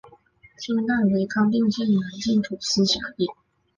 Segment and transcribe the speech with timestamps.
[0.57, 3.27] 清代为康定县南境土司辖地。